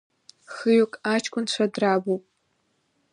Хҩык 0.53 0.93
аҷкәынцәа 1.13 1.65
драбуп. 1.73 2.23